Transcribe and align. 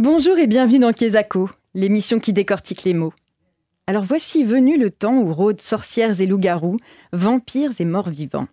Bonjour 0.00 0.36
et 0.38 0.48
bienvenue 0.48 0.80
dans 0.80 0.92
Kezako, 0.92 1.48
l'émission 1.72 2.18
qui 2.18 2.32
décortique 2.32 2.82
les 2.82 2.94
mots. 2.94 3.12
Alors 3.86 4.02
voici 4.02 4.42
venu 4.42 4.76
le 4.76 4.90
temps 4.90 5.18
où 5.18 5.32
rôdent 5.32 5.60
sorcières 5.60 6.20
et 6.20 6.26
loups-garous, 6.26 6.78
vampires 7.12 7.70
et 7.78 7.84
morts 7.84 8.08
vivants. 8.08 8.48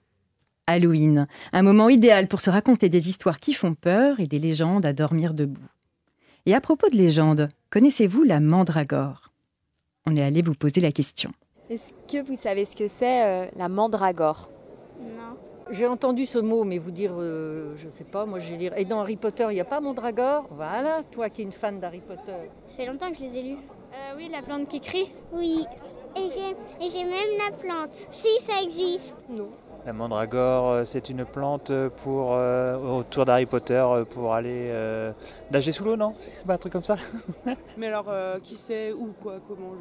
Halloween, 0.67 1.25
un 1.51 1.62
moment 1.63 1.89
idéal 1.89 2.27
pour 2.27 2.41
se 2.41 2.51
raconter 2.51 2.89
des 2.89 3.09
histoires 3.09 3.39
qui 3.39 3.55
font 3.55 3.73
peur 3.73 4.19
et 4.19 4.27
des 4.27 4.38
légendes 4.38 4.85
à 4.85 4.93
dormir 4.93 5.33
debout. 5.33 5.65
Et 6.46 6.54
à 6.54 6.62
propos 6.62 6.89
de 6.89 6.96
légendes, 6.96 7.49
connaissez-vous 7.71 8.21
la 8.21 8.39
mandragore? 8.39 9.31
On 10.05 10.15
est 10.15 10.21
allé 10.21 10.44
vous 10.44 10.53
poser 10.53 10.79
la 10.79 10.92
question. 10.92 11.31
Est-ce 11.71 11.92
que 12.08 12.21
vous 12.23 12.35
savez 12.35 12.65
ce 12.65 12.76
que 12.76 12.87
c'est 12.87 13.26
euh, 13.26 13.47
la 13.55 13.67
mandragore? 13.67 14.51
J'ai 15.72 15.88
entendu 15.88 16.26
ce 16.26 16.38
mot, 16.38 16.66
mais 16.66 16.77
vous 16.77 16.91
dire, 16.91 17.13
euh, 17.17 17.73
je 17.77 17.88
sais 17.88 18.03
pas, 18.03 18.26
moi 18.26 18.40
je 18.40 18.49
vais 18.49 18.58
dire. 18.58 18.77
Et 18.77 18.84
dans 18.84 18.99
Harry 18.99 19.16
Potter, 19.16 19.48
il 19.52 19.53
n'y 19.53 19.62
a 19.62 19.66
pas 19.66 19.80
Mandragore? 19.80 20.45
Voilà, 20.52 21.02
toi 21.09 21.30
qui 21.30 21.41
es 21.41 21.45
une 21.45 21.53
fan 21.53 21.80
d'Harry 21.80 22.02
Potter. 22.02 22.49
Ça 22.67 22.76
fait 22.76 22.85
longtemps 22.85 23.09
que 23.09 23.16
je 23.16 23.21
les 23.21 23.38
ai 23.38 23.44
lus. 23.44 23.57
Euh, 23.57 24.17
oui, 24.17 24.30
la 24.30 24.41
plante 24.41 24.67
qui 24.67 24.81
crie? 24.81 25.13
Oui. 25.31 25.66
Et 26.17 26.30
j'ai, 26.35 26.85
et 26.85 26.89
j'ai 26.89 27.05
même 27.05 27.38
la 27.38 27.55
plante. 27.55 27.94
Si, 28.11 28.27
ça 28.41 28.61
existe. 28.61 29.16
Non. 29.30 29.47
La 29.84 29.94
mandragore, 29.94 30.70
euh, 30.70 30.85
c'est 30.85 31.09
une 31.09 31.26
plante 31.26 31.71
pour, 32.03 32.34
euh, 32.34 32.77
autour 32.77 33.26
d'Harry 33.26 33.48
Potter 33.48 33.73
euh, 33.84 34.05
pour 34.05 34.34
aller 34.35 34.67
euh, 34.70 35.12
nager 35.49 35.72
sous 35.72 35.84
l'eau, 35.84 35.95
non? 35.95 36.13
C'est 36.20 36.45
pas 36.45 36.53
un 36.53 36.58
truc 36.58 36.72
comme 36.73 36.84
ça? 36.84 36.98
Mais 37.77 37.88
alors, 37.88 38.05
euh, 38.09 38.38
qui 38.39 38.53
sait 38.53 38.94
où, 38.94 39.09
quoi, 39.23 39.39
comment 39.48 39.73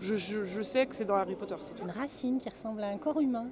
je, 0.00 0.14
je, 0.14 0.16
je, 0.16 0.44
je 0.44 0.62
sais 0.62 0.86
que 0.86 0.96
c'est 0.96 1.04
dans 1.04 1.14
Harry 1.14 1.36
Potter, 1.36 1.54
c'est 1.60 1.74
tout. 1.76 1.84
une 1.84 1.92
racine 1.92 2.38
qui 2.38 2.48
ressemble 2.48 2.82
à 2.82 2.88
un 2.88 2.98
corps 2.98 3.20
humain. 3.20 3.46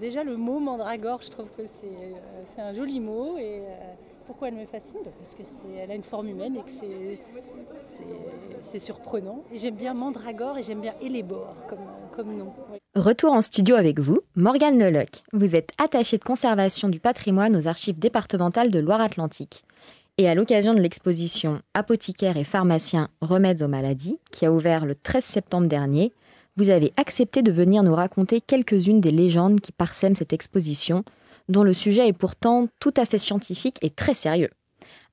Déjà 0.00 0.24
le 0.24 0.38
mot 0.38 0.58
mandragore, 0.58 1.20
je 1.22 1.28
trouve 1.30 1.50
que 1.50 1.66
c'est 1.66 1.86
euh, 1.86 2.42
c'est 2.54 2.62
un 2.62 2.72
joli 2.74 2.98
mot 2.98 3.36
et 3.36 3.60
euh, 3.60 3.92
pourquoi 4.26 4.48
elle 4.48 4.54
me 4.54 4.66
fascine 4.66 4.98
Bah, 5.04 5.10
Parce 5.18 5.34
que 5.34 5.42
c'est 5.42 5.82
elle 5.82 5.90
a 5.90 5.94
une 5.94 6.02
forme 6.02 6.28
humaine 6.28 6.56
et 6.56 6.62
que 6.62 6.70
c'est 8.62 8.78
surprenant. 8.78 9.44
Et 9.52 9.58
j'aime 9.58 9.76
bien 9.76 9.94
mandragore 9.94 10.58
et 10.58 10.62
j'aime 10.62 10.80
bien 10.80 10.94
élébore 11.00 11.54
comme, 11.68 11.78
comme 12.14 12.36
nom. 12.36 12.52
Retour 12.94 13.32
en 13.32 13.42
studio 13.42 13.76
avec 13.76 13.98
vous, 13.98 14.20
Morgane 14.36 14.78
Leloc. 14.78 15.22
Vous 15.32 15.56
êtes 15.56 15.70
attachée 15.78 16.18
de 16.18 16.24
conservation 16.24 16.88
du 16.88 17.00
patrimoine 17.00 17.56
aux 17.56 17.66
archives 17.66 17.98
départementales 17.98 18.70
de 18.70 18.78
Loire-Atlantique. 18.78 19.64
Et 20.18 20.28
à 20.28 20.34
l'occasion 20.34 20.74
de 20.74 20.80
l'exposition 20.80 21.60
Apothicaire 21.74 22.36
et 22.36 22.44
pharmacien 22.44 23.08
Remèdes 23.22 23.62
aux 23.62 23.68
maladies, 23.68 24.18
qui 24.30 24.44
a 24.44 24.52
ouvert 24.52 24.84
le 24.84 24.94
13 24.94 25.24
septembre 25.24 25.68
dernier, 25.68 26.12
vous 26.56 26.68
avez 26.68 26.92
accepté 26.98 27.40
de 27.40 27.50
venir 27.50 27.82
nous 27.82 27.94
raconter 27.94 28.42
quelques-unes 28.42 29.00
des 29.00 29.10
légendes 29.10 29.60
qui 29.60 29.72
parsèment 29.72 30.14
cette 30.14 30.34
exposition, 30.34 31.02
dont 31.48 31.64
le 31.64 31.72
sujet 31.72 32.08
est 32.08 32.12
pourtant 32.12 32.68
tout 32.80 32.94
à 32.96 33.06
fait 33.06 33.18
scientifique 33.18 33.78
et 33.82 33.90
très 33.90 34.14
sérieux. 34.14 34.50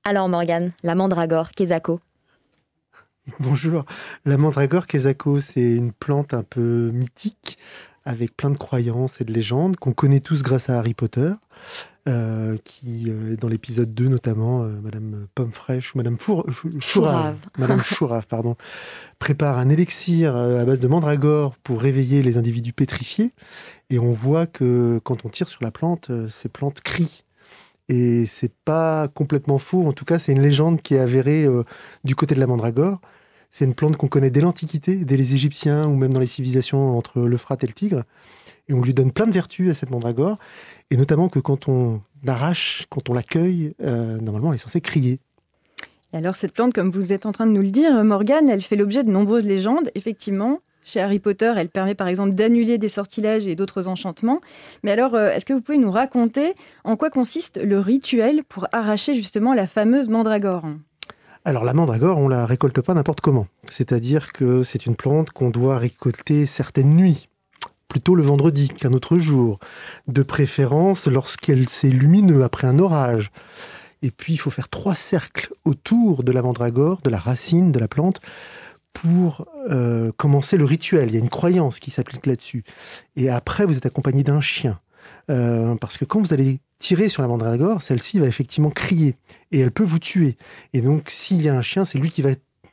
Alors 0.03 0.29
Morgane, 0.29 0.71
la 0.83 0.95
mandragore, 0.95 1.51
Kezako, 1.51 1.99
Bonjour. 3.39 3.85
La 4.25 4.37
mandragore 4.37 4.87
Kezako, 4.87 5.39
c'est 5.39 5.75
une 5.75 5.91
plante 5.91 6.33
un 6.33 6.43
peu 6.43 6.89
mythique, 6.91 7.57
avec 8.05 8.35
plein 8.35 8.49
de 8.49 8.57
croyances 8.57 9.21
et 9.21 9.23
de 9.23 9.33
légendes, 9.33 9.75
qu'on 9.77 9.93
connaît 9.93 10.19
tous 10.19 10.43
grâce 10.43 10.69
à 10.69 10.79
Harry 10.79 10.93
Potter, 10.93 11.31
euh, 12.07 12.57
qui, 12.63 13.05
euh, 13.07 13.35
dans 13.35 13.47
l'épisode 13.47 13.93
2 13.93 14.07
notamment, 14.07 14.63
euh, 14.63 14.79
Madame 14.81 15.27
Pomme 15.35 15.51
Fraîche 15.51 15.93
ou 15.93 15.97
Madame 15.97 16.17
Four... 16.17 16.45
Chourave. 16.79 17.35
Madame 17.57 17.81
Chourave, 17.81 18.25
pardon, 18.25 18.55
prépare 19.19 19.57
un 19.57 19.69
élixir 19.69 20.35
à 20.35 20.65
base 20.65 20.79
de 20.79 20.87
mandragore 20.87 21.55
pour 21.57 21.81
réveiller 21.81 22.23
les 22.23 22.37
individus 22.37 22.73
pétrifiés. 22.73 23.33
Et 23.89 23.99
on 23.99 24.11
voit 24.11 24.47
que 24.47 24.99
quand 25.03 25.25
on 25.25 25.29
tire 25.29 25.49
sur 25.49 25.63
la 25.63 25.71
plante, 25.71 26.11
ces 26.29 26.49
plantes 26.49 26.81
crient. 26.81 27.23
Et 27.89 28.25
c'est 28.25 28.53
pas 28.65 29.07
complètement 29.07 29.57
faux. 29.57 29.87
En 29.87 29.93
tout 29.93 30.05
cas, 30.05 30.19
c'est 30.19 30.31
une 30.31 30.41
légende 30.41 30.81
qui 30.81 30.95
est 30.95 30.99
avérée 30.99 31.47
du 32.03 32.15
côté 32.15 32.35
de 32.35 32.39
la 32.39 32.47
mandragore. 32.47 33.01
C'est 33.51 33.65
une 33.65 33.73
plante 33.73 33.97
qu'on 33.97 34.07
connaît 34.07 34.29
dès 34.29 34.41
l'Antiquité, 34.41 34.95
dès 34.97 35.17
les 35.17 35.33
Égyptiens 35.33 35.87
ou 35.87 35.95
même 35.95 36.13
dans 36.13 36.19
les 36.19 36.25
civilisations 36.25 36.97
entre 36.97 37.21
l'Euphrate 37.21 37.63
et 37.63 37.67
le 37.67 37.73
Tigre. 37.73 38.03
Et 38.67 38.73
on 38.73 38.81
lui 38.81 38.93
donne 38.93 39.11
plein 39.11 39.25
de 39.25 39.31
vertus 39.31 39.71
à 39.71 39.73
cette 39.73 39.89
mandragore. 39.89 40.37
Et 40.91 40.97
notamment 40.97 41.29
que 41.29 41.39
quand 41.39 41.67
on 41.67 42.01
l'arrache, 42.23 42.85
quand 42.89 43.09
on 43.09 43.13
l'accueille, 43.13 43.73
euh, 43.81 44.17
normalement, 44.19 44.49
elle 44.51 44.55
est 44.55 44.59
censée 44.59 44.81
crier. 44.81 45.19
Et 46.13 46.17
alors 46.17 46.35
cette 46.35 46.53
plante, 46.53 46.73
comme 46.73 46.89
vous 46.89 47.13
êtes 47.13 47.25
en 47.25 47.31
train 47.31 47.47
de 47.47 47.51
nous 47.51 47.61
le 47.61 47.69
dire, 47.69 48.03
Morgane, 48.03 48.49
elle 48.49 48.61
fait 48.61 48.75
l'objet 48.75 49.03
de 49.03 49.09
nombreuses 49.09 49.45
légendes. 49.45 49.91
Effectivement, 49.95 50.59
chez 50.83 51.01
Harry 51.01 51.19
Potter, 51.19 51.53
elle 51.55 51.69
permet 51.69 51.95
par 51.95 52.07
exemple 52.07 52.33
d'annuler 52.33 52.77
des 52.77 52.89
sortilèges 52.89 53.45
et 53.45 53.55
d'autres 53.55 53.87
enchantements. 53.87 54.39
Mais 54.83 54.91
alors, 54.91 55.13
euh, 55.15 55.31
est-ce 55.31 55.45
que 55.45 55.53
vous 55.53 55.61
pouvez 55.61 55.77
nous 55.77 55.91
raconter 55.91 56.53
en 56.83 56.95
quoi 56.95 57.09
consiste 57.09 57.59
le 57.61 57.79
rituel 57.79 58.43
pour 58.43 58.67
arracher 58.71 59.13
justement 59.13 59.53
la 59.53 59.67
fameuse 59.67 60.09
mandragore? 60.09 60.65
Alors 61.49 61.63
la 61.63 61.73
mandragore, 61.73 62.19
on 62.19 62.27
la 62.27 62.45
récolte 62.45 62.79
pas 62.79 62.93
n'importe 62.93 63.21
comment. 63.21 63.47
C'est-à-dire 63.71 64.33
que 64.33 64.61
c'est 64.61 64.85
une 64.85 64.95
plante 64.95 65.31
qu'on 65.31 65.49
doit 65.49 65.79
récolter 65.79 66.45
certaines 66.45 66.95
nuits, 66.95 67.27
plutôt 67.87 68.13
le 68.13 68.21
vendredi 68.21 68.67
qu'un 68.69 68.93
autre 68.93 69.17
jour, 69.17 69.57
de 70.07 70.21
préférence 70.21 71.07
lorsqu'elle 71.07 71.67
s'est 71.67 71.89
lumineux 71.89 72.43
après 72.43 72.67
un 72.67 72.77
orage. 72.77 73.31
Et 74.03 74.11
puis 74.11 74.33
il 74.33 74.37
faut 74.37 74.51
faire 74.51 74.69
trois 74.69 74.93
cercles 74.93 75.51
autour 75.65 76.21
de 76.23 76.31
la 76.31 76.43
mandragore, 76.43 76.99
de 77.03 77.09
la 77.09 77.17
racine 77.17 77.71
de 77.71 77.79
la 77.79 77.87
plante, 77.87 78.21
pour 78.93 79.47
euh, 79.71 80.11
commencer 80.17 80.55
le 80.55 80.65
rituel. 80.65 81.09
Il 81.09 81.15
y 81.15 81.17
a 81.17 81.19
une 81.19 81.29
croyance 81.29 81.79
qui 81.79 81.89
s'applique 81.89 82.27
là-dessus. 82.27 82.63
Et 83.15 83.27
après, 83.27 83.65
vous 83.65 83.75
êtes 83.75 83.87
accompagné 83.87 84.21
d'un 84.21 84.39
chien. 84.39 84.79
Euh, 85.29 85.75
parce 85.75 85.97
que 85.97 86.05
quand 86.05 86.19
vous 86.19 86.33
allez 86.33 86.59
tirer 86.79 87.09
sur 87.09 87.21
la 87.21 87.27
mandragore, 87.27 87.81
celle-ci 87.81 88.19
va 88.19 88.25
effectivement 88.25 88.71
crier 88.71 89.15
et 89.51 89.59
elle 89.59 89.71
peut 89.71 89.83
vous 89.83 89.99
tuer. 89.99 90.37
Et 90.73 90.81
donc, 90.81 91.09
s'il 91.09 91.41
y 91.41 91.49
a 91.49 91.55
un 91.55 91.61
chien, 91.61 91.85
c'est 91.85 91.99
lui 91.99 92.09
qui 92.09 92.21
va 92.21 92.31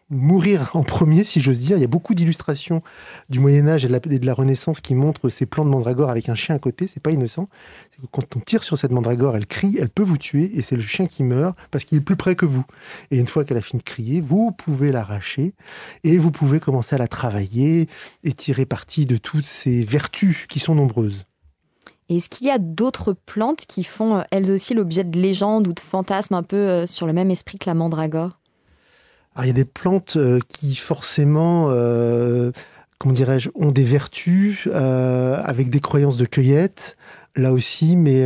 mourir 0.08 0.70
en 0.74 0.82
premier, 0.82 1.24
si 1.24 1.41
j'ose 1.41 1.60
dire. 1.60 1.76
Il 1.76 1.80
y 1.80 1.84
a 1.84 1.88
beaucoup 1.88 2.14
d'illustrations 2.14 2.82
du 3.28 3.41
Moyen 3.41 3.66
Âge 3.69 3.84
et 3.84 3.88
de 3.88 4.26
la, 4.26 4.34
Renaissance 4.34 4.80
qui 4.80 4.94
montrent 4.94 5.28
ces 5.28 5.47
plants 5.47 5.64
de 5.64 5.70
mandragore 5.70 6.10
avec 6.10 6.28
un 6.28 6.34
chien 6.34 6.54
à 6.54 6.58
côté. 6.58 6.86
C'est 6.86 7.00
pas 7.00 7.10
innocent. 7.10 7.48
Quand 8.12 8.36
on 8.36 8.41
tire 8.41 8.62
sur 8.62 8.78
cette 8.78 8.92
mandragore, 8.92 9.36
elle 9.36 9.47
crie, 9.47 9.76
elle 9.80 9.88
peut 9.88 10.03
vous 10.03 10.18
tuer, 10.18 10.56
et 10.56 10.62
c'est 10.62 10.76
le 10.76 10.82
chien 10.82 11.06
qui 11.06 11.22
meurt 11.22 11.56
parce 11.70 11.84
qu'il 11.84 11.98
est 11.98 12.03
plus 12.03 12.16
près 12.16 12.36
que 12.36 12.47
vous. 12.47 12.64
Et 13.10 13.18
une 13.18 13.26
fois 13.26 13.44
qu'elle 13.44 13.56
a 13.56 13.62
fini 13.62 13.78
de 13.78 13.84
crier, 13.84 14.20
vous 14.20 14.53
pouvez 14.53 14.92
l'arracher 14.92 15.54
et 16.04 16.18
vous 16.18 16.30
pouvez 16.30 16.60
commencer 16.60 16.94
à 16.94 16.98
la 16.98 17.08
travailler 17.08 17.88
et 18.22 18.32
tirer 18.32 18.66
parti 18.66 19.06
de 19.06 19.16
toutes 19.16 19.47
ses 19.47 19.84
vertus 19.84 20.47
qui 20.48 20.58
sont 20.58 20.74
nombreuses. 20.74 21.26
Est-ce 22.09 22.28
qu'il 22.28 22.47
y 22.47 22.50
a 22.50 22.59
d'autres 22.59 23.12
plantes 23.12 23.67
qui 23.67 23.83
font 23.83 24.17
euh, 24.17 24.22
elles 24.31 24.50
aussi 24.50 24.75
l'objet 24.75 25.03
de 25.03 25.19
légendes 25.19 25.67
ou 25.67 25.72
de 25.72 25.81
fantasmes 25.81 26.34
un 26.34 26.44
peu 26.44 26.56
euh, 26.56 26.87
sur 26.87 27.06
le 27.06 27.12
même 27.12 27.31
esprit 27.31 27.59
que 27.59 27.69
la 27.69 27.75
mandragore? 27.75 28.39
Alors, 29.34 29.44
il 29.44 29.49
y 29.49 29.50
a 29.50 29.55
des 29.55 29.65
plantes 29.65 30.16
euh, 30.16 30.39
qui 30.49 30.77
forcément, 30.77 31.71
comment 32.99 33.15
dirais-je, 33.15 33.50
ont 33.55 33.72
des 33.72 33.84
vertus 33.84 34.69
avec 34.72 35.69
des 35.69 35.81
croyances 35.81 36.16
de 36.16 36.25
cueillette, 36.25 36.97
là 37.34 37.53
aussi, 37.53 37.97
mais 37.97 38.25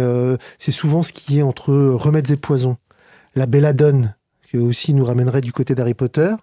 c'est 0.59 0.73
souvent 0.73 1.03
ce 1.03 1.13
qui 1.13 1.39
est 1.39 1.43
entre 1.43 1.73
remèdes 1.73 2.31
et 2.31 2.37
poisons. 2.37 2.77
La 3.35 3.47
belladone, 3.47 4.15
qui 4.51 4.59
aussi 4.59 4.95
nous 4.95 5.05
ramènerait 5.05 5.41
du 5.41 5.53
côté 5.53 5.75
d'Harry 5.75 5.95
Potter, 5.95 6.35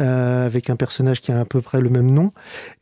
euh, 0.00 0.46
avec 0.46 0.70
un 0.70 0.76
personnage 0.76 1.20
qui 1.20 1.32
a 1.32 1.40
à 1.40 1.44
peu 1.44 1.60
près 1.60 1.80
le 1.80 1.90
même 1.90 2.10
nom, 2.10 2.32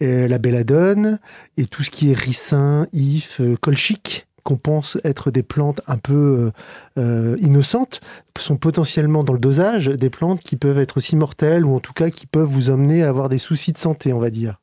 Et 0.00 0.26
la 0.26 0.38
belladone, 0.38 1.18
et 1.56 1.66
tout 1.66 1.82
ce 1.82 1.90
qui 1.90 2.10
est 2.10 2.16
ricin, 2.16 2.86
if, 2.92 3.40
euh, 3.40 3.56
colchique, 3.56 4.26
qu'on 4.42 4.56
pense 4.56 4.98
être 5.04 5.30
des 5.30 5.42
plantes 5.42 5.80
un 5.86 5.98
peu 5.98 6.52
euh, 6.96 7.30
euh, 7.32 7.36
innocentes, 7.40 8.00
sont 8.38 8.56
potentiellement 8.56 9.22
dans 9.22 9.34
le 9.34 9.38
dosage 9.38 9.86
des 9.88 10.08
plantes 10.08 10.40
qui 10.40 10.56
peuvent 10.56 10.78
être 10.78 10.96
aussi 10.96 11.14
mortelles, 11.14 11.64
ou 11.64 11.74
en 11.74 11.80
tout 11.80 11.92
cas 11.92 12.10
qui 12.10 12.26
peuvent 12.26 12.48
vous 12.48 12.70
amener 12.70 13.02
à 13.02 13.10
avoir 13.10 13.28
des 13.28 13.38
soucis 13.38 13.72
de 13.72 13.78
santé, 13.78 14.12
on 14.12 14.18
va 14.18 14.30
dire. 14.30 14.60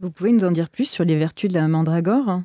Vous 0.00 0.10
pouvez 0.10 0.32
nous 0.32 0.44
en 0.44 0.50
dire 0.50 0.70
plus 0.70 0.88
sur 0.88 1.04
les 1.04 1.16
vertus 1.16 1.50
de 1.50 1.54
la 1.54 1.68
mandragore 1.68 2.40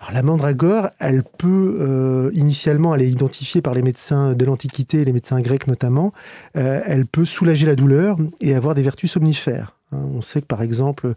Alors, 0.00 0.12
la 0.12 0.22
mandragore, 0.22 0.90
elle 1.00 1.24
peut, 1.24 1.78
euh, 1.80 2.30
initialement, 2.32 2.94
elle 2.94 3.02
est 3.02 3.10
identifiée 3.10 3.60
par 3.60 3.74
les 3.74 3.82
médecins 3.82 4.32
de 4.32 4.44
l'Antiquité, 4.44 5.04
les 5.04 5.12
médecins 5.12 5.40
grecs 5.40 5.66
notamment, 5.66 6.12
euh, 6.56 6.80
elle 6.84 7.04
peut 7.04 7.24
soulager 7.24 7.66
la 7.66 7.74
douleur 7.74 8.16
et 8.40 8.54
avoir 8.54 8.76
des 8.76 8.82
vertus 8.82 9.10
somnifères. 9.10 9.74
Hein, 9.90 9.98
On 10.14 10.22
sait 10.22 10.40
que 10.40 10.46
par 10.46 10.62
exemple, 10.62 11.14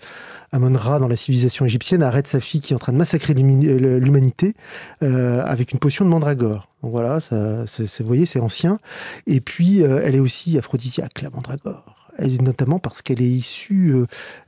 Amon-Ra 0.51 0.97
dans 0.97 1.07
la 1.07 1.15
civilisation 1.15 1.63
égyptienne 1.65 2.01
arrête 2.01 2.25
sa 2.25 2.39
fille 2.39 2.59
qui 2.59 2.73
est 2.73 2.75
en 2.75 2.79
train 2.79 2.93
de 2.93 2.97
massacrer 2.97 3.35
l'humanité 3.35 4.55
euh, 5.03 5.43
avec 5.45 5.73
une 5.73 5.79
potion 5.79 6.03
de 6.03 6.09
mandragore. 6.09 6.67
Donc 6.81 6.89
voilà, 6.89 7.19
ça, 7.19 7.65
vous 7.99 8.07
voyez, 8.07 8.25
c'est 8.25 8.39
ancien. 8.39 8.79
Et 9.27 9.41
puis, 9.41 9.81
elle 9.81 10.15
est 10.15 10.19
aussi 10.19 10.57
aphrodisiaque, 10.57 11.21
la 11.21 11.29
mandragore. 11.29 12.09
Notamment 12.41 12.79
parce 12.79 13.03
qu'elle 13.03 13.21
est 13.21 13.29
issue 13.29 13.93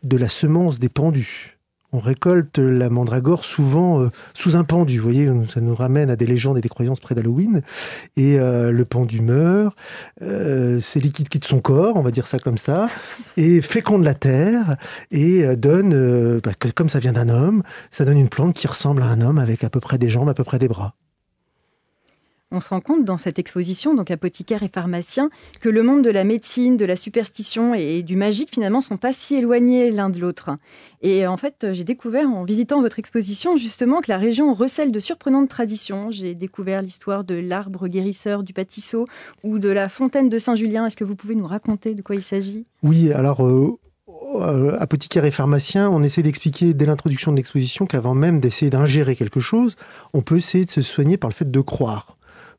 de 0.01 0.17
la 0.17 0.27
semence 0.27 0.79
des 0.79 0.89
pendus. 0.89 1.52
On 1.93 1.99
récolte 1.99 2.57
la 2.57 2.89
mandragore 2.89 3.45
souvent 3.45 4.01
euh, 4.01 4.09
sous 4.33 4.55
un 4.55 4.63
pendu. 4.63 4.97
Vous 4.97 5.03
voyez, 5.03 5.29
ça 5.49 5.61
nous 5.61 5.75
ramène 5.75 6.09
à 6.09 6.15
des 6.15 6.25
légendes 6.25 6.57
et 6.57 6.61
des 6.61 6.69
croyances 6.69 6.99
près 6.99 7.13
d'Halloween. 7.15 7.61
Et 8.17 8.39
euh, 8.39 8.71
le 8.71 8.85
pendu 8.85 9.21
meurt, 9.21 9.77
euh, 10.21 10.79
ses 10.79 10.99
liquides 10.99 11.29
quittent 11.29 11.45
son 11.45 11.61
corps, 11.61 11.95
on 11.95 12.01
va 12.01 12.11
dire 12.11 12.27
ça 12.27 12.39
comme 12.39 12.57
ça, 12.57 12.87
et 13.37 13.61
féconde 13.61 14.03
la 14.03 14.15
terre 14.15 14.77
et 15.11 15.45
euh, 15.45 15.55
donne, 15.55 15.93
euh, 15.93 16.39
bah, 16.43 16.51
comme 16.75 16.89
ça 16.89 16.99
vient 16.99 17.13
d'un 17.13 17.29
homme, 17.29 17.63
ça 17.91 18.05
donne 18.05 18.17
une 18.17 18.29
plante 18.29 18.55
qui 18.55 18.67
ressemble 18.67 19.03
à 19.03 19.07
un 19.07 19.21
homme 19.21 19.37
avec 19.37 19.63
à 19.63 19.69
peu 19.69 19.79
près 19.79 19.97
des 19.97 20.09
jambes, 20.09 20.29
à 20.29 20.33
peu 20.33 20.43
près 20.43 20.59
des 20.59 20.67
bras. 20.67 20.95
On 22.55 22.59
se 22.59 22.69
rend 22.69 22.81
compte 22.81 23.03
dans 23.03 23.17
cette 23.17 23.39
exposition, 23.39 23.95
donc 23.95 24.11
apothicaire 24.11 24.61
et 24.61 24.69
pharmacien, 24.71 25.31
que 25.59 25.69
le 25.69 25.81
monde 25.81 26.03
de 26.03 26.11
la 26.11 26.23
médecine, 26.23 26.77
de 26.77 26.85
la 26.85 26.95
superstition 26.95 27.73
et 27.73 28.03
du 28.03 28.15
magique 28.15 28.51
finalement 28.51 28.79
sont 28.79 28.97
pas 28.97 29.11
si 29.11 29.33
éloignés 29.33 29.89
l'un 29.89 30.11
de 30.11 30.19
l'autre. 30.19 30.51
Et 31.01 31.25
en 31.25 31.35
fait, 31.35 31.65
j'ai 31.71 31.83
découvert 31.83 32.29
en 32.29 32.43
visitant 32.43 32.79
votre 32.79 32.99
exposition 32.99 33.55
justement 33.55 34.01
que 34.01 34.11
la 34.11 34.19
région 34.19 34.53
recèle 34.53 34.91
de 34.91 34.99
surprenantes 34.99 35.49
traditions. 35.49 36.11
J'ai 36.11 36.35
découvert 36.35 36.83
l'histoire 36.83 37.23
de 37.23 37.33
l'arbre 37.33 37.87
guérisseur 37.87 38.43
du 38.43 38.53
pâtisseau 38.53 39.07
ou 39.43 39.57
de 39.57 39.69
la 39.69 39.89
fontaine 39.89 40.29
de 40.29 40.37
Saint-Julien. 40.37 40.85
Est-ce 40.85 40.97
que 40.97 41.03
vous 41.03 41.15
pouvez 41.15 41.33
nous 41.33 41.47
raconter 41.47 41.95
de 41.95 42.03
quoi 42.03 42.15
il 42.15 42.21
s'agit? 42.21 42.67
Oui, 42.83 43.11
alors 43.11 43.43
euh, 43.43 43.79
euh, 44.35 44.77
apothicaire 44.79 45.25
et 45.25 45.31
pharmacien, 45.31 45.89
on 45.89 46.03
essaie 46.03 46.21
d'expliquer 46.21 46.75
dès 46.75 46.85
l'introduction 46.85 47.31
de 47.31 47.37
l'exposition 47.37 47.87
qu'avant 47.87 48.13
même 48.13 48.39
d'essayer 48.39 48.69
d'ingérer 48.69 49.15
quelque 49.15 49.39
chose, 49.39 49.75
on 50.13 50.21
peut 50.21 50.37
essayer 50.37 50.65
de 50.65 50.71
se 50.71 50.83
soigner 50.83 51.17
par 51.17 51.31
le 51.31 51.33
fait 51.33 51.49
de 51.49 51.59
croire 51.59 52.15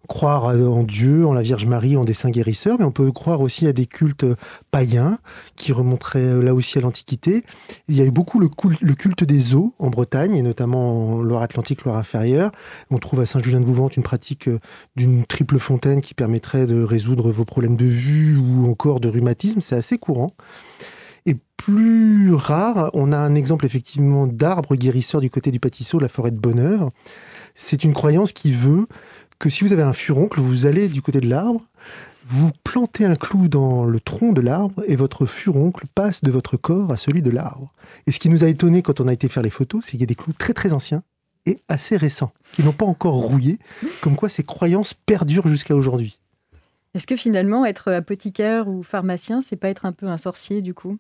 croire 0.09 0.45
en 0.47 0.83
Dieu, 0.83 1.27
en 1.27 1.33
la 1.33 1.43
Vierge 1.43 1.67
Marie, 1.67 1.97
en 1.97 2.05
des 2.05 2.15
saints 2.15 2.31
guérisseurs, 2.31 2.77
mais 2.79 2.85
on 2.85 2.93
peut 2.93 3.11
croire 3.13 3.41
aussi 3.41 3.67
à 3.67 3.73
des 3.73 3.87
cultes 3.87 4.27
païens 4.71 5.19
qui 5.57 5.73
remonteraient 5.73 6.21
euh, 6.21 6.43
là 6.43 6.55
aussi 6.55 6.79
à 6.79 6.81
l'Antiquité. 6.81 7.45
Il 7.89 7.97
y 7.97 8.01
a 8.01 8.05
eu 8.05 8.11
beaucoup 8.11 8.39
le 8.39 8.49
culte, 8.49 9.25
des 9.25 9.55
eaux 9.55 9.75
en 9.79 9.89
Bretagne, 9.89 10.35
et 10.35 10.43
notamment 10.43 11.15
en 11.15 11.23
Loire-Atlantique, 11.23 11.85
Loire-Inférieure. 11.85 12.53
On 12.91 12.99
trouve 12.99 13.21
à 13.21 13.27
Saint-Julien-de-Vouvante 13.27 13.97
une 13.97 14.03
pratique 14.03 14.49
euh, 14.49 14.59
d'une 14.97 15.25
triple 15.25 15.59
fontaine 15.59 16.01
qui 16.01 16.15
permettrait 16.15 16.67
de 16.67 16.83
résoudre 16.83 17.31
vos 17.31 17.45
problèmes 17.45 17.77
de 17.77 17.87
vue 17.87 18.37
ou 18.37 18.71
encore 18.71 19.01
de 19.01 19.09
rhumatisme. 19.09 19.61
C'est 19.61 19.77
assez 19.77 19.99
courant. 19.99 20.33
Et 21.27 21.37
plus 21.57 22.35
rare, 22.35 22.91
on 22.93 23.13
a 23.13 23.17
un 23.17 23.35
exemple 23.35 23.65
effectivement 23.65 24.27
d'arbre 24.27 24.77
guérisseur 24.77 25.21
du 25.21 25.31
côté 25.31 25.51
du 25.51 25.61
Pâtisseau, 25.61 25.99
la 25.99 26.09
forêt 26.09 26.31
de 26.31 26.37
Bonheur. 26.37 26.91
C'est 27.55 27.85
une 27.85 27.95
croyance 27.95 28.33
qui 28.33 28.53
veut 28.53 28.87
que 29.39 29.51
si 29.51 29.65
vous 29.65 29.73
avez 29.73 29.83
un 29.83 29.93
furoncle, 29.93 30.41
vous 30.41 30.67
allez 30.67 30.89
du 30.89 31.03
côté 31.03 31.21
de 31.21 31.29
l'arbre, 31.29 31.63
vous 32.27 32.51
plantez 32.65 33.05
un 33.05 33.17
clou 33.17 33.49
dans 33.49 33.85
le 33.85 34.01
tronc 34.01 34.33
de 34.33 34.41
l'arbre 34.41 34.83
et 34.87 34.97
votre 34.97 35.27
furoncle 35.27 35.85
passe 35.95 36.23
de 36.23 36.31
votre 36.31 36.57
corps 36.57 36.91
à 36.91 36.97
celui 36.97 37.23
de 37.23 37.31
l'arbre. 37.31 37.73
Et 38.07 38.13
ce 38.13 38.19
qui 38.19 38.31
nous 38.31 38.45
a 38.45 38.49
étonné 38.49 38.83
quand 38.83 39.01
on 39.01 39.09
a 39.09 39.13
été 39.13 39.29
faire 39.29 39.43
les 39.43 39.51
photos, 39.51 39.85
c'est 39.85 39.93
qu'il 39.93 40.01
y 40.01 40.05
a 40.05 40.07
des 40.07 40.15
clous 40.15 40.33
très 40.33 40.55
très 40.55 40.73
anciens 40.73 41.03
et 41.47 41.61
assez 41.69 41.97
récents, 41.99 42.33
qui 42.53 42.63
n'ont 42.63 42.73
pas 42.73 42.87
encore 42.87 43.15
rouillé, 43.15 43.59
comme 44.01 44.17
quoi 44.17 44.31
ces 44.31 44.43
croyances 44.43 44.95
perdurent 44.95 45.49
jusqu'à 45.49 45.77
aujourd'hui. 45.77 46.19
Est-ce 46.95 47.07
que 47.07 47.17
finalement 47.17 47.67
être 47.67 47.93
apothicaire 47.93 48.69
ou 48.69 48.83
pharmacien, 48.83 49.43
c'est 49.43 49.57
pas 49.57 49.69
être 49.69 49.85
un 49.85 49.93
peu 49.93 50.07
un 50.07 50.17
sorcier 50.17 50.63
du 50.63 50.73
coup? 50.73 50.97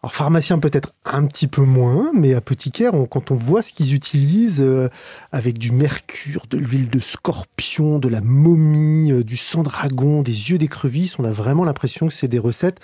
Alors 0.00 0.14
pharmacien 0.14 0.60
peut-être 0.60 0.92
un 1.04 1.26
petit 1.26 1.48
peu 1.48 1.62
moins, 1.62 2.12
mais 2.14 2.32
apothicaire, 2.32 2.92
quand 3.10 3.32
on 3.32 3.34
voit 3.34 3.62
ce 3.62 3.72
qu'ils 3.72 3.94
utilisent 3.94 4.60
euh, 4.60 4.88
avec 5.32 5.58
du 5.58 5.72
mercure, 5.72 6.44
de 6.48 6.56
l'huile 6.56 6.88
de 6.88 7.00
scorpion, 7.00 7.98
de 7.98 8.08
la 8.08 8.20
momie, 8.20 9.10
euh, 9.10 9.24
du 9.24 9.36
sang 9.36 9.64
dragon, 9.64 10.22
des 10.22 10.50
yeux 10.50 10.58
d'écrevisse, 10.58 11.18
on 11.18 11.24
a 11.24 11.32
vraiment 11.32 11.64
l'impression 11.64 12.06
que 12.06 12.12
c'est 12.14 12.28
des 12.28 12.38
recettes 12.38 12.78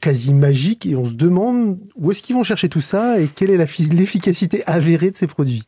quasi 0.00 0.34
magiques 0.34 0.84
et 0.84 0.96
on 0.96 1.06
se 1.06 1.12
demande 1.12 1.78
où 1.94 2.10
est-ce 2.10 2.22
qu'ils 2.22 2.34
vont 2.34 2.42
chercher 2.42 2.68
tout 2.68 2.80
ça 2.80 3.20
et 3.20 3.28
quelle 3.28 3.50
est 3.50 3.56
l'efficacité 3.56 4.64
avérée 4.66 5.12
de 5.12 5.16
ces 5.16 5.28
produits. 5.28 5.62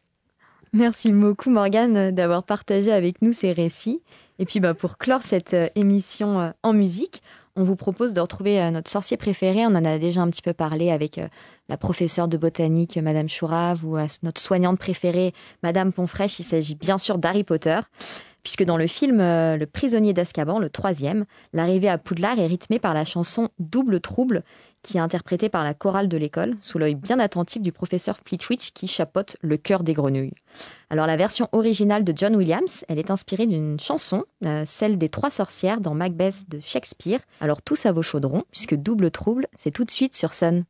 Merci 0.73 1.12
beaucoup 1.12 1.50
Morgane 1.50 2.11
d'avoir 2.11 2.43
partagé 2.43 2.91
avec 2.91 3.23
nous 3.23 3.32
ces 3.32 3.53
récits. 3.53 4.03
Et 4.41 4.44
puis 4.44 4.59
bah, 4.59 4.75
pour 4.75 4.99
clore 4.99 5.23
cette 5.23 5.55
euh, 5.55 5.69
émission 5.76 6.53
en 6.65 6.73
musique, 6.73 7.23
on 7.56 7.62
vous 7.62 7.76
propose 7.76 8.14
de 8.14 8.20
retrouver 8.20 8.60
euh, 8.60 8.70
notre 8.70 8.90
sorcier 8.90 9.16
préféré. 9.16 9.64
On 9.66 9.74
en 9.74 9.84
a 9.84 9.98
déjà 9.98 10.22
un 10.22 10.30
petit 10.30 10.42
peu 10.42 10.52
parlé 10.52 10.90
avec 10.90 11.18
euh, 11.18 11.28
la 11.68 11.76
professeure 11.76 12.28
de 12.28 12.36
botanique, 12.36 12.96
Madame 12.98 13.28
Chourave, 13.28 13.84
ou 13.84 13.96
euh, 13.96 14.06
notre 14.22 14.40
soignante 14.40 14.78
préférée, 14.78 15.32
Madame 15.62 15.92
Ponfrèche. 15.92 16.38
Il 16.40 16.44
s'agit 16.44 16.74
bien 16.74 16.98
sûr 16.98 17.18
d'Harry 17.18 17.44
Potter. 17.44 17.78
Puisque 18.44 18.62
dans 18.62 18.76
le 18.76 18.87
film 18.87 19.19
Le 19.19 19.64
prisonnier 19.64 20.12
d'Azkaban, 20.12 20.58
le 20.58 20.69
troisième, 20.69 21.25
l'arrivée 21.52 21.88
à 21.88 21.99
Poudlard 21.99 22.38
est 22.38 22.46
rythmée 22.46 22.79
par 22.79 22.94
la 22.94 23.05
chanson 23.05 23.49
Double 23.58 24.00
Trouble, 24.00 24.44
qui 24.85 24.99
est 24.99 25.00
interprétée 25.00 25.49
par 25.49 25.64
la 25.64 25.75
chorale 25.75 26.08
de 26.08 26.17
l'école, 26.17 26.56
sous 26.61 26.79
l'œil 26.79 26.94
bien 26.94 27.19
attentif 27.19 27.62
du 27.62 27.73
professeur 27.73 28.19
Flitwick 28.25 28.70
qui 28.75 28.87
chapote 28.87 29.37
le 29.41 29.56
cœur 29.56 29.82
des 29.82 29.94
grenouilles. 29.94 30.35
Alors 30.91 31.06
la 31.06 31.17
version 31.17 31.49
originale 31.52 32.05
de 32.05 32.12
John 32.14 32.37
Williams, 32.37 32.85
elle 32.88 32.99
est 32.99 33.11
inspirée 33.11 33.46
d'une 33.46 33.81
chanson, 33.81 34.25
euh, 34.44 34.62
celle 34.67 34.99
des 34.99 35.08
trois 35.08 35.31
sorcières 35.31 35.81
dans 35.81 35.94
Macbeth 35.94 36.49
de 36.49 36.61
Shakespeare. 36.61 37.20
Alors 37.40 37.62
tous 37.62 37.87
à 37.87 37.93
vos 37.93 38.02
chaudrons, 38.02 38.44
puisque 38.52 38.75
double 38.75 39.11
trouble, 39.11 39.47
c'est 39.56 39.70
tout 39.70 39.85
de 39.85 39.90
suite 39.90 40.14
sur 40.14 40.35
Sun. 40.35 40.64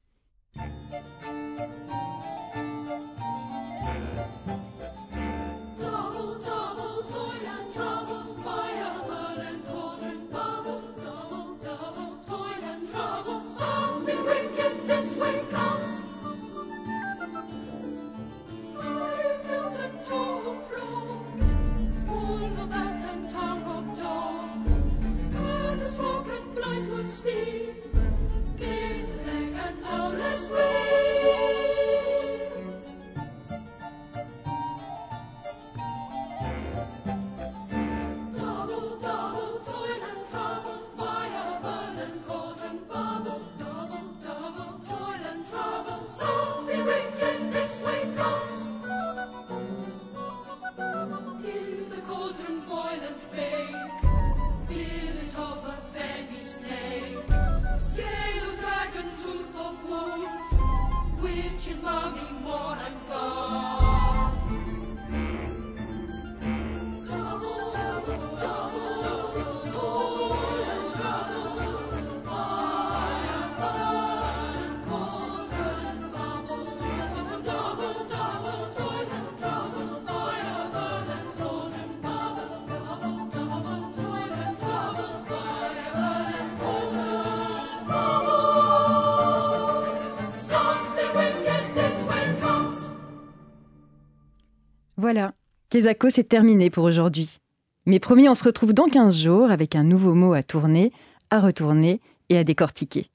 Voilà, 95.14 95.32
Kezako, 95.70 96.10
c'est 96.10 96.24
terminé 96.24 96.70
pour 96.70 96.82
aujourd'hui. 96.82 97.38
Mais 97.86 98.00
promis, 98.00 98.28
on 98.28 98.34
se 98.34 98.42
retrouve 98.42 98.72
dans 98.72 98.88
15 98.88 99.22
jours 99.22 99.48
avec 99.48 99.76
un 99.76 99.84
nouveau 99.84 100.12
mot 100.12 100.32
à 100.32 100.42
tourner, 100.42 100.90
à 101.30 101.38
retourner 101.38 102.00
et 102.30 102.36
à 102.36 102.42
décortiquer. 102.42 103.06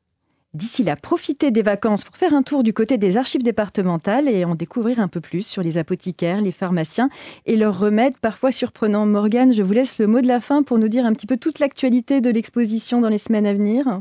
D'ici 0.54 0.84
là, 0.84 0.96
profitez 0.96 1.52
des 1.52 1.62
vacances 1.62 2.06
pour 2.06 2.16
faire 2.16 2.34
un 2.34 2.42
tour 2.42 2.64
du 2.64 2.72
côté 2.72 2.98
des 2.98 3.18
archives 3.18 3.44
départementales 3.44 4.30
et 4.30 4.46
en 4.46 4.56
découvrir 4.56 5.02
un 5.02 5.10
peu 5.10 5.20
plus 5.20 5.46
sur 5.46 5.62
les 5.62 5.78
apothicaires, 5.78 6.40
les 6.40 6.54
pharmaciens 6.54 7.10
et 7.46 7.58
leurs 7.58 7.78
remèdes 7.78 8.18
parfois 8.18 8.54
surprenants. 8.54 9.06
Morgane, 9.06 9.52
je 9.52 9.62
vous 9.62 9.74
laisse 9.74 10.00
le 10.00 10.08
mot 10.08 10.22
de 10.22 10.28
la 10.28 10.40
fin 10.40 10.64
pour 10.64 10.78
nous 10.78 10.88
dire 10.88 11.06
un 11.06 11.12
petit 11.12 11.28
peu 11.28 11.36
toute 11.36 11.60
l'actualité 11.60 12.22
de 12.22 12.30
l'exposition 12.30 13.02
dans 13.02 13.10
les 13.10 13.18
semaines 13.18 13.46
à 13.46 13.52
venir. 13.52 14.00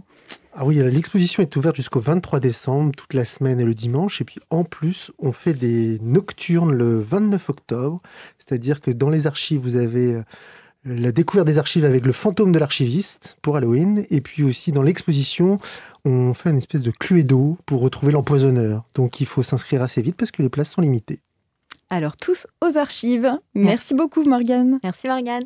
Ah 0.55 0.64
oui, 0.64 0.76
l'exposition 0.76 1.43
est 1.43 1.57
ouverte 1.57 1.76
jusqu'au 1.76 2.00
23 2.00 2.40
décembre, 2.40 2.93
toute 2.97 3.14
la 3.14 3.25
semaine 3.25 3.61
et 3.61 3.64
le 3.64 3.75
dimanche. 3.75 4.21
Et 4.21 4.25
puis 4.25 4.40
en 4.50 4.64
plus, 4.64 5.11
on 5.19 5.33
fait 5.33 5.55
des 5.55 5.99
nocturnes 6.00 6.73
le 6.73 6.99
29 6.99 7.50
octobre. 7.50 8.00
C'est-à-dire 8.38 8.81
que 8.81 8.90
dans 8.90 9.11
les 9.11 9.26
archives, 9.26 9.61
vous 9.61 9.76
avez 9.76 10.14
euh, 10.14 10.23
la 10.85 11.12
découverte 11.12 11.47
des 11.47 11.59
archives 11.59 11.85
avec 11.85 12.07
le 12.07 12.12
fantôme 12.12 12.52
de 12.52 12.59
l'archiviste 12.59 13.37
pour 13.43 13.57
Halloween. 13.57 14.07
Et 14.11 14.21
puis 14.21 14.43
aussi 14.43 14.73
dans 14.73 14.83
l'exposition, 14.83 15.59
on 16.05 16.35
fait 16.35 16.50
une 16.50 16.57
espèce 16.57 16.83
de 16.83 16.90
cluedo 16.90 17.59
pour 17.67 17.81
retrouver 17.81 18.12
l'empoisonneur. 18.12 18.85
Donc 18.95 19.21
il 19.21 19.26
faut 19.26 19.43
s'inscrire 19.43 19.83
assez 19.83 20.02
vite 20.02 20.17
parce 20.17 20.31
que 20.31 20.43
les 20.43 20.49
places 20.49 20.71
sont 20.71 20.81
limitées. 20.81 21.21
Alors 21.90 22.17
tous 22.17 22.47
aux 22.62 22.76
archives. 22.76 23.31
Merci 23.55 23.95
beaucoup 23.95 24.23
Morgane. 24.23 24.78
Merci 24.83 25.09
Morgane. 25.09 25.45